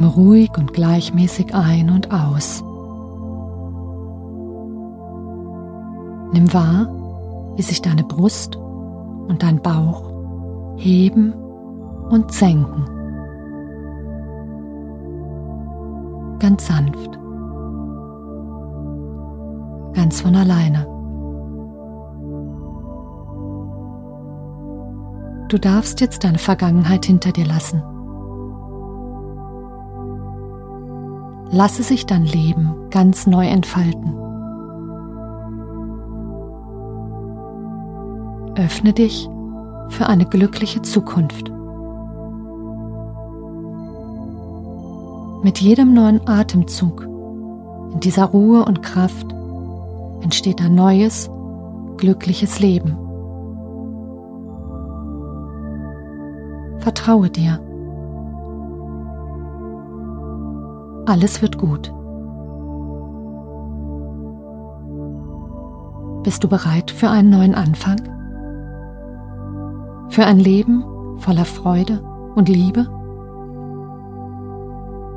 Atme 0.00 0.14
ruhig 0.14 0.50
und 0.56 0.72
gleichmäßig 0.72 1.54
ein 1.54 1.90
und 1.90 2.10
aus. 2.10 2.64
Nimm 6.32 6.50
wahr, 6.54 6.88
wie 7.56 7.62
sich 7.62 7.82
deine 7.82 8.04
Brust 8.04 8.56
und 8.56 9.42
dein 9.42 9.60
Bauch 9.60 10.10
heben 10.76 11.34
und 12.08 12.32
senken. 12.32 12.86
Ganz 16.38 16.66
sanft. 16.66 17.18
Ganz 19.92 20.22
von 20.22 20.34
alleine. 20.34 20.86
Du 25.50 25.58
darfst 25.58 26.00
jetzt 26.00 26.24
deine 26.24 26.38
Vergangenheit 26.38 27.04
hinter 27.04 27.32
dir 27.32 27.44
lassen. 27.44 27.82
Lasse 31.50 31.82
sich 31.82 32.06
dein 32.06 32.24
Leben 32.24 32.90
ganz 32.90 33.26
neu 33.26 33.46
entfalten. 33.46 34.14
Öffne 38.56 38.92
dich 38.92 39.28
für 39.88 40.06
eine 40.06 40.26
glückliche 40.26 40.82
Zukunft. 40.82 41.50
Mit 45.42 45.58
jedem 45.58 45.94
neuen 45.94 46.26
Atemzug 46.28 47.02
in 47.92 48.00
dieser 48.00 48.26
Ruhe 48.26 48.64
und 48.64 48.82
Kraft 48.82 49.26
entsteht 50.20 50.60
ein 50.60 50.74
neues, 50.74 51.30
glückliches 51.96 52.60
Leben. 52.60 52.96
Vertraue 56.78 57.30
dir. 57.30 57.60
Alles 61.10 61.42
wird 61.42 61.58
gut. 61.58 61.92
Bist 66.22 66.44
du 66.44 66.48
bereit 66.48 66.92
für 66.92 67.10
einen 67.10 67.30
neuen 67.30 67.56
Anfang? 67.56 67.98
Für 70.10 70.24
ein 70.24 70.38
Leben 70.38 70.84
voller 71.18 71.46
Freude 71.46 72.00
und 72.36 72.48
Liebe? 72.48 72.86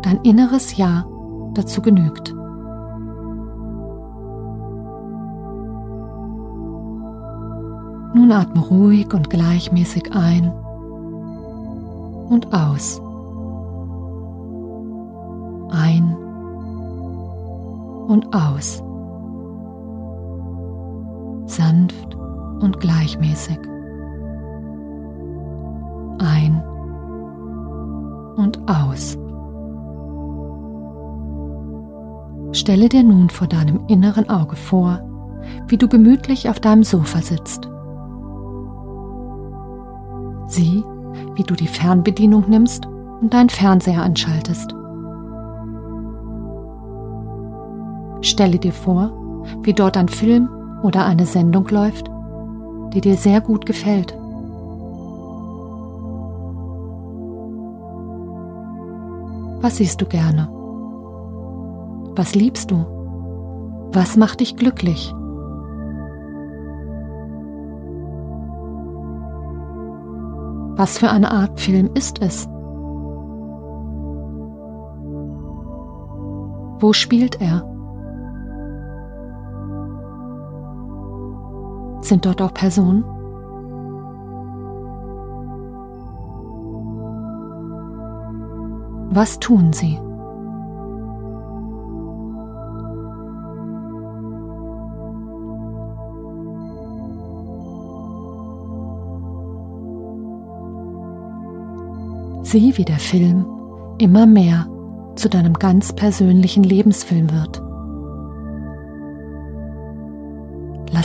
Dein 0.00 0.18
inneres 0.22 0.78
Ja 0.78 1.04
dazu 1.52 1.82
genügt. 1.82 2.32
Nun 8.14 8.32
atme 8.32 8.62
ruhig 8.62 9.12
und 9.12 9.28
gleichmäßig 9.28 10.10
ein 10.14 10.50
und 12.30 12.54
aus. 12.54 13.02
Ein 15.72 16.14
und 18.08 18.34
aus. 18.34 18.82
Sanft 21.46 22.14
und 22.60 22.78
gleichmäßig. 22.78 23.58
Ein 26.18 26.62
und 28.36 28.60
aus. 28.68 29.16
Stelle 32.52 32.90
dir 32.90 33.02
nun 33.02 33.30
vor 33.30 33.46
deinem 33.46 33.80
inneren 33.88 34.28
Auge 34.28 34.56
vor, 34.56 35.00
wie 35.68 35.78
du 35.78 35.88
gemütlich 35.88 36.50
auf 36.50 36.60
deinem 36.60 36.84
Sofa 36.84 37.22
sitzt. 37.22 37.66
Sieh, 40.48 40.84
wie 41.34 41.44
du 41.44 41.54
die 41.54 41.66
Fernbedienung 41.66 42.44
nimmst 42.48 42.86
und 43.22 43.32
deinen 43.32 43.48
Fernseher 43.48 44.02
anschaltest. 44.02 44.74
Stelle 48.22 48.58
dir 48.58 48.72
vor, 48.72 49.12
wie 49.62 49.74
dort 49.74 49.96
ein 49.96 50.08
Film 50.08 50.48
oder 50.82 51.04
eine 51.04 51.26
Sendung 51.26 51.68
läuft, 51.68 52.08
die 52.94 53.00
dir 53.00 53.16
sehr 53.16 53.40
gut 53.40 53.66
gefällt. 53.66 54.16
Was 59.60 59.76
siehst 59.76 60.00
du 60.00 60.06
gerne? 60.06 60.48
Was 62.14 62.34
liebst 62.34 62.70
du? 62.70 62.84
Was 63.92 64.16
macht 64.16 64.40
dich 64.40 64.56
glücklich? 64.56 65.12
Was 70.76 70.98
für 70.98 71.10
eine 71.10 71.30
Art 71.30 71.60
Film 71.60 71.90
ist 71.94 72.20
es? 72.22 72.48
Wo 76.80 76.92
spielt 76.92 77.40
er? 77.40 77.71
Sind 82.02 82.26
dort 82.26 82.42
auch 82.42 82.52
Personen? 82.52 83.04
Was 89.14 89.38
tun 89.38 89.72
sie? 89.72 89.98
Sieh, 102.42 102.76
wie 102.76 102.84
der 102.84 102.98
Film 102.98 103.46
immer 103.98 104.26
mehr 104.26 104.66
zu 105.14 105.28
deinem 105.28 105.54
ganz 105.54 105.92
persönlichen 105.94 106.64
Lebensfilm 106.64 107.30
wird. 107.30 107.61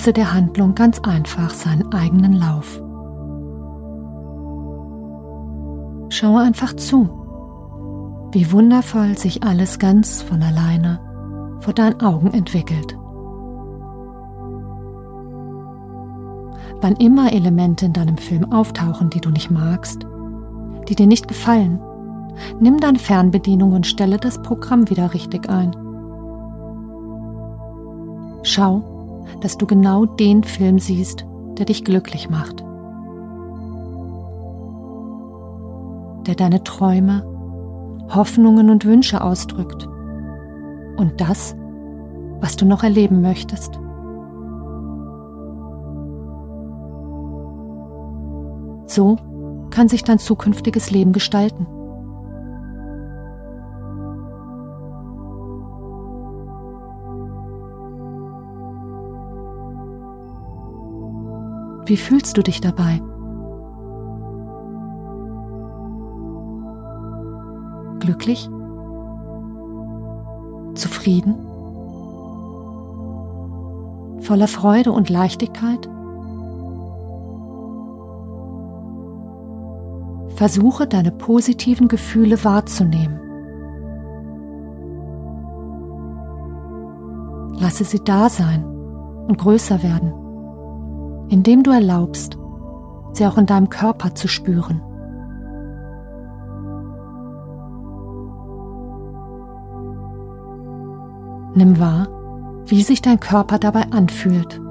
Lasse 0.08 0.14
der 0.14 0.34
Handlung 0.34 0.74
ganz 0.74 1.00
einfach 1.00 1.50
seinen 1.50 1.92
eigenen 1.92 2.32
Lauf. 2.32 2.82
Schaue 6.08 6.40
einfach 6.40 6.74
zu, 6.78 7.10
wie 8.32 8.50
wundervoll 8.54 9.18
sich 9.18 9.44
alles 9.44 9.80
ganz 9.80 10.22
von 10.22 10.42
alleine 10.42 11.02
vor 11.60 11.74
deinen 11.74 12.00
Augen 12.00 12.32
entwickelt. 12.32 12.98
Wann 16.80 16.96
immer 17.00 17.34
Elemente 17.34 17.88
in 17.88 17.92
deinem 17.92 18.18
Film 18.18 18.54
auftauchen, 18.54 19.10
die 19.10 19.20
du 19.20 19.30
nicht 19.30 19.52
magst, 19.52 20.08
die 20.88 20.96
dir 20.96 21.08
nicht 21.08 21.28
gefallen, 21.28 21.82
nimm 22.62 22.80
deine 22.80 23.00
Fernbedienung 23.00 23.74
und 23.74 23.86
stelle 23.86 24.20
das 24.20 24.42
Programm 24.42 24.90
wieder 24.90 25.14
richtig 25.14 25.50
ein. 25.50 25.76
Schau, 28.44 28.97
dass 29.42 29.58
du 29.58 29.66
genau 29.66 30.06
den 30.06 30.44
Film 30.44 30.80
siehst, 30.80 31.26
der 31.58 31.66
dich 31.66 31.84
glücklich 31.84 32.30
macht, 32.30 32.64
der 36.28 36.36
deine 36.36 36.64
Träume, 36.64 37.24
Hoffnungen 38.14 38.70
und 38.70 38.86
Wünsche 38.86 39.22
ausdrückt 39.22 39.88
und 40.98 41.14
das, 41.18 41.56
was 42.40 42.56
du 42.56 42.66
noch 42.66 42.84
erleben 42.84 43.22
möchtest. 43.22 43.80
So 48.88 49.18
kann 49.70 49.90
sich 49.90 50.04
dein 50.04 50.18
zukünftiges 50.18 50.92
Leben 50.92 51.12
gestalten. 51.12 51.68
Wie 61.88 61.96
fühlst 61.96 62.38
du 62.38 62.44
dich 62.44 62.60
dabei? 62.60 63.02
Glücklich? 68.00 68.50
Zufrieden? 70.76 71.36
Voller 74.20 74.50
Freude 74.50 74.92
und 74.92 75.10
Leichtigkeit? 75.10 75.88
Versuche 80.36 80.88
deine 80.88 81.14
positiven 81.14 81.88
Gefühle 81.88 82.44
wahrzunehmen. 82.44 83.22
Lasse 87.58 87.86
sie 87.86 88.04
da 88.04 88.28
sein 88.28 88.66
und 88.66 89.38
größer 89.38 89.82
werden, 89.82 90.27
indem 91.30 91.64
du 91.64 91.72
erlaubst, 91.72 92.38
sie 93.14 93.26
auch 93.26 93.38
in 93.38 93.46
deinem 93.46 93.70
Körper 93.70 94.16
zu 94.16 94.28
spüren. 94.28 94.82
Nimm 101.56 101.80
wahr, 101.80 102.08
wie 102.68 102.84
sich 102.84 103.02
dein 103.02 103.20
Körper 103.20 103.58
dabei 103.58 103.84
anfühlt. 103.92 104.62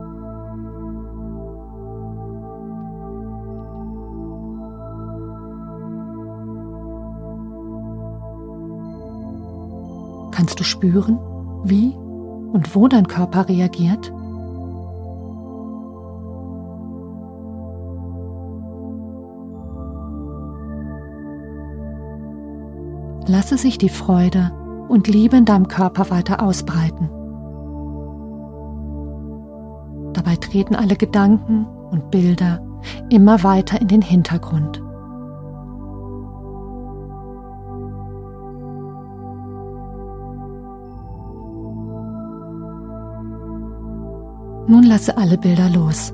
Kannst 10.30 10.60
du 10.60 10.64
spüren, 10.64 11.18
wie 11.64 11.94
und 12.52 12.76
wo 12.76 12.86
dein 12.86 13.08
Körper 13.08 13.48
reagiert? 13.48 14.12
Lasse 23.28 23.58
sich 23.58 23.76
die 23.76 23.88
Freude 23.88 24.52
und 24.88 25.08
Liebe 25.08 25.36
in 25.36 25.44
deinem 25.44 25.66
Körper 25.66 26.10
weiter 26.10 26.42
ausbreiten. 26.42 27.10
Dabei 30.12 30.36
treten 30.36 30.76
alle 30.76 30.96
Gedanken 30.96 31.66
und 31.90 32.10
Bilder 32.10 32.60
immer 33.10 33.42
weiter 33.42 33.80
in 33.80 33.88
den 33.88 34.02
Hintergrund. 34.02 34.80
Nun 44.68 44.82
lasse 44.84 45.16
alle 45.16 45.36
Bilder 45.36 45.68
los. 45.68 46.12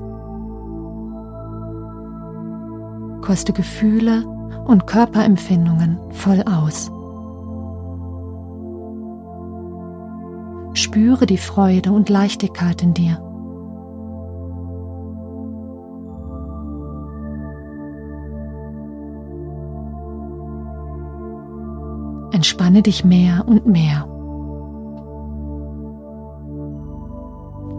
Koste 3.21 3.53
Gefühle 3.53 4.25
und 4.65 4.85
Körperempfindungen 4.85 5.97
voll 6.11 6.43
aus. 6.43 6.91
Spüre 10.73 11.25
die 11.25 11.37
Freude 11.37 11.91
und 11.91 12.09
Leichtigkeit 12.09 12.81
in 12.83 12.93
dir. 12.93 13.19
Entspanne 22.31 22.81
dich 22.81 23.05
mehr 23.05 23.45
und 23.47 23.65
mehr. 23.67 24.07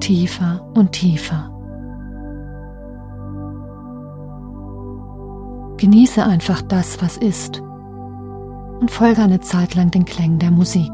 tiefer 0.04 0.60
und 0.74 0.92
tiefer. 0.92 1.50
Genieße 5.78 6.22
einfach 6.22 6.60
das, 6.60 7.00
was 7.00 7.16
ist 7.16 7.62
und 8.80 8.90
folge 8.90 9.22
eine 9.22 9.40
Zeit 9.40 9.74
lang 9.74 9.90
den 9.90 10.04
Klängen 10.04 10.38
der 10.38 10.50
Musik. 10.50 10.90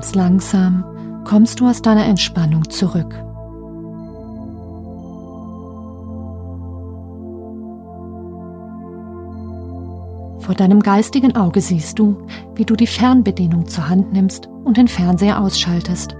Ganz 0.00 0.14
langsam 0.14 0.82
kommst 1.24 1.60
du 1.60 1.68
aus 1.68 1.82
deiner 1.82 2.06
Entspannung 2.06 2.70
zurück. 2.70 3.12
Vor 10.38 10.54
deinem 10.54 10.80
geistigen 10.80 11.36
Auge 11.36 11.60
siehst 11.60 11.98
du, 11.98 12.16
wie 12.54 12.64
du 12.64 12.76
die 12.76 12.86
Fernbedienung 12.86 13.66
zur 13.66 13.90
Hand 13.90 14.10
nimmst 14.14 14.48
und 14.64 14.78
den 14.78 14.88
Fernseher 14.88 15.38
ausschaltest. 15.38 16.16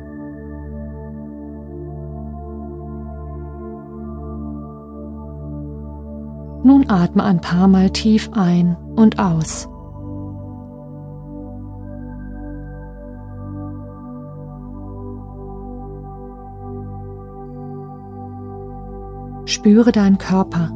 Nun 6.63 6.85
atme 6.91 7.25
ein 7.25 7.41
paar 7.41 7.67
Mal 7.67 7.89
tief 7.89 8.29
ein 8.35 8.77
und 8.95 9.19
aus. 9.19 9.71
Spüre 19.51 19.91
deinen 19.91 20.17
Körper. 20.17 20.71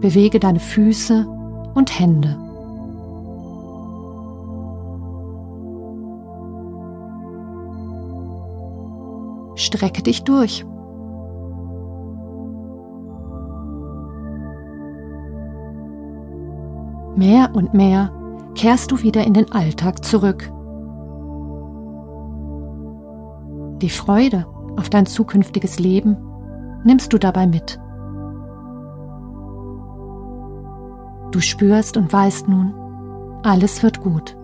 Bewege 0.00 0.40
deine 0.40 0.58
Füße 0.58 1.26
und 1.74 2.00
Hände. 2.00 2.38
Strecke 9.56 10.02
dich 10.02 10.24
durch. 10.24 10.64
Mehr 17.16 17.50
und 17.52 17.74
mehr 17.74 18.10
kehrst 18.54 18.90
du 18.90 19.02
wieder 19.02 19.24
in 19.24 19.34
den 19.34 19.52
Alltag 19.52 20.02
zurück. 20.06 20.53
Die 23.82 23.90
Freude 23.90 24.46
auf 24.76 24.88
dein 24.88 25.06
zukünftiges 25.06 25.78
Leben 25.78 26.16
nimmst 26.84 27.12
du 27.12 27.18
dabei 27.18 27.46
mit. 27.46 27.80
Du 31.32 31.40
spürst 31.40 31.96
und 31.96 32.12
weißt 32.12 32.48
nun, 32.48 32.72
alles 33.42 33.82
wird 33.82 34.00
gut. 34.00 34.36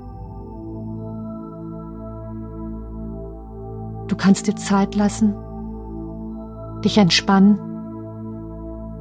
Du 4.08 4.16
kannst 4.16 4.48
dir 4.48 4.56
Zeit 4.56 4.96
lassen, 4.96 5.34
dich 6.84 6.98
entspannen, 6.98 7.60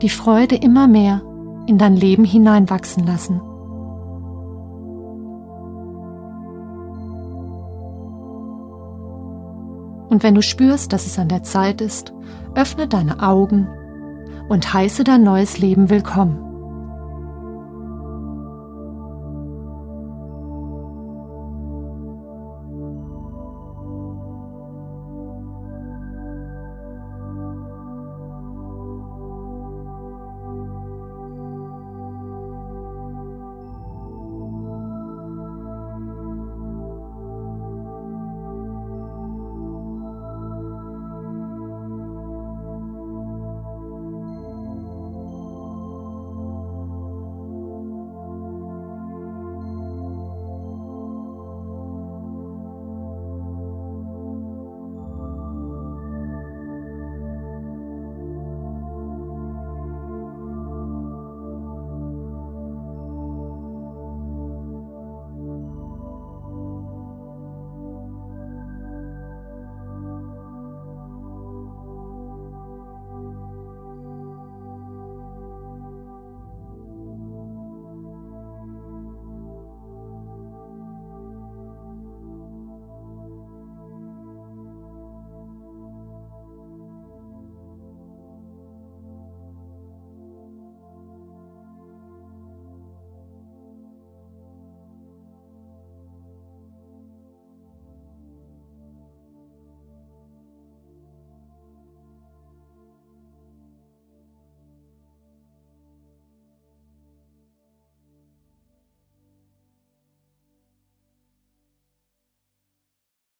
die 0.01 0.09
Freude 0.09 0.55
immer 0.55 0.87
mehr 0.87 1.21
in 1.65 1.77
dein 1.77 1.95
Leben 1.95 2.23
hineinwachsen 2.23 3.05
lassen. 3.05 3.41
Und 10.09 10.23
wenn 10.23 10.35
du 10.35 10.41
spürst, 10.41 10.91
dass 10.91 11.05
es 11.05 11.19
an 11.19 11.29
der 11.29 11.43
Zeit 11.43 11.81
ist, 11.81 12.13
öffne 12.55 12.87
deine 12.87 13.21
Augen 13.21 13.67
und 14.49 14.73
heiße 14.73 15.03
dein 15.03 15.23
neues 15.23 15.59
Leben 15.59 15.89
willkommen. 15.89 16.48